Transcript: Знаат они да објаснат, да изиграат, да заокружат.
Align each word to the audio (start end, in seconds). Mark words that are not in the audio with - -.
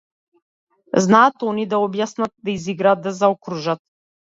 Знаат 1.07 1.47
они 1.53 1.67
да 1.75 1.83
објаснат, 1.91 2.35
да 2.45 2.57
изиграат, 2.59 3.09
да 3.09 3.19
заокружат. 3.23 3.89